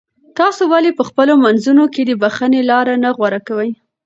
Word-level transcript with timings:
تاسو 0.37 0.61
ولې 0.71 0.91
په 0.97 1.03
خپلو 1.09 1.33
منځونو 1.45 1.83
کې 1.93 2.01
د 2.05 2.11
بښنې 2.21 2.61
لاره 2.71 2.93
نه 3.03 3.09
غوره 3.17 3.39
کوئ؟ 3.47 3.69